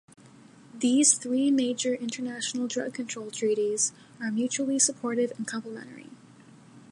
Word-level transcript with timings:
These 0.73 1.13
three 1.13 1.51
major 1.51 1.93
international 1.93 2.65
drug 2.65 2.91
control 2.95 3.29
treaties 3.29 3.91
are 4.19 4.31
mutually 4.31 4.79
supportive 4.79 5.31
and 5.37 5.45
complementary. 5.45 6.09